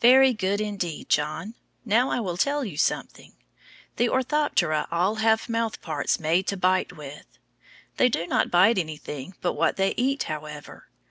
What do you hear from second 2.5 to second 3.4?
you something.